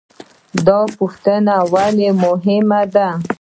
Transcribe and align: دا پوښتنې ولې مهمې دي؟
دا 0.67 0.79
پوښتنې 0.97 1.57
ولې 1.73 2.09
مهمې 2.23 2.81
دي؟ 2.93 3.07